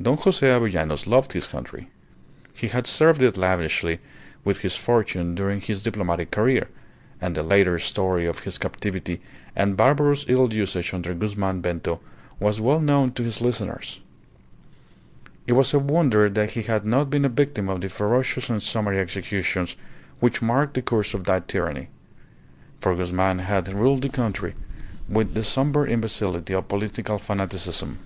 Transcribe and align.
Don 0.00 0.18
Jose 0.18 0.46
Avellanos 0.46 1.06
loved 1.06 1.32
his 1.32 1.46
country. 1.46 1.88
He 2.52 2.68
had 2.68 2.86
served 2.86 3.22
it 3.22 3.38
lavishly 3.38 3.98
with 4.44 4.60
his 4.60 4.76
fortune 4.76 5.34
during 5.34 5.58
his 5.62 5.82
diplomatic 5.82 6.30
career, 6.30 6.68
and 7.18 7.34
the 7.34 7.42
later 7.42 7.78
story 7.78 8.26
of 8.26 8.40
his 8.40 8.58
captivity 8.58 9.22
and 9.56 9.74
barbarous 9.76 10.26
ill 10.28 10.52
usage 10.52 10.92
under 10.92 11.14
Guzman 11.14 11.62
Bento 11.62 11.98
was 12.38 12.60
well 12.60 12.78
known 12.78 13.12
to 13.12 13.22
his 13.22 13.40
listeners. 13.40 13.98
It 15.46 15.54
was 15.54 15.72
a 15.72 15.78
wonder 15.78 16.28
that 16.28 16.50
he 16.50 16.62
had 16.64 16.84
not 16.84 17.08
been 17.08 17.24
a 17.24 17.30
victim 17.30 17.70
of 17.70 17.80
the 17.80 17.88
ferocious 17.88 18.50
and 18.50 18.62
summary 18.62 18.98
executions 18.98 19.76
which 20.20 20.42
marked 20.42 20.74
the 20.74 20.82
course 20.82 21.14
of 21.14 21.24
that 21.24 21.48
tyranny; 21.48 21.88
for 22.80 22.94
Guzman 22.94 23.38
had 23.38 23.72
ruled 23.72 24.02
the 24.02 24.10
country 24.10 24.54
with 25.08 25.32
the 25.32 25.42
sombre 25.42 25.88
imbecility 25.88 26.52
of 26.52 26.68
political 26.68 27.18
fanaticism. 27.18 27.98